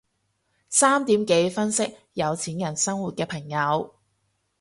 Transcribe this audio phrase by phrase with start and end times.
[0.67, 3.93] 三點幾分析有錢人生活嘅朋友